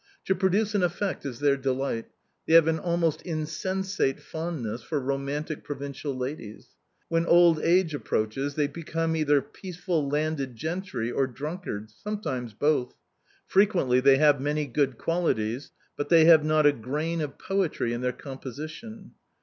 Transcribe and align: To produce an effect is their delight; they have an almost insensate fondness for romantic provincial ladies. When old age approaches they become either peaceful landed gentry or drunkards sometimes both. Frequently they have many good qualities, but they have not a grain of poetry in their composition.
To 0.25 0.33
produce 0.33 0.73
an 0.73 0.81
effect 0.81 1.27
is 1.27 1.41
their 1.41 1.55
delight; 1.55 2.07
they 2.47 2.55
have 2.55 2.67
an 2.67 2.79
almost 2.79 3.21
insensate 3.21 4.19
fondness 4.19 4.81
for 4.81 4.99
romantic 4.99 5.63
provincial 5.63 6.17
ladies. 6.17 6.69
When 7.07 7.27
old 7.27 7.59
age 7.59 7.93
approaches 7.93 8.55
they 8.55 8.65
become 8.65 9.15
either 9.15 9.43
peaceful 9.43 10.09
landed 10.09 10.55
gentry 10.55 11.11
or 11.11 11.27
drunkards 11.27 11.93
sometimes 11.95 12.55
both. 12.55 12.95
Frequently 13.45 13.99
they 13.99 14.17
have 14.17 14.41
many 14.41 14.65
good 14.65 14.97
qualities, 14.97 15.69
but 15.95 16.09
they 16.09 16.25
have 16.25 16.43
not 16.43 16.65
a 16.65 16.71
grain 16.71 17.21
of 17.21 17.37
poetry 17.37 17.93
in 17.93 18.01
their 18.01 18.11
composition. 18.11 19.11